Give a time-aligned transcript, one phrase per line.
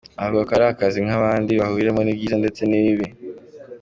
[0.23, 3.07] Avuga ko ari akazi nk’akandi bahuriramo n’ibyiza ndetse n’ibibi.